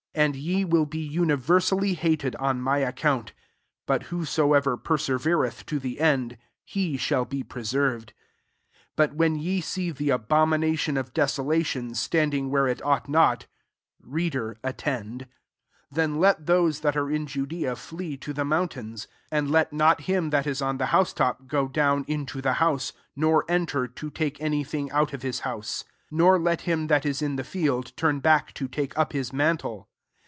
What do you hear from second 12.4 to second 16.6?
where it ought not, (Reader, attend!) then let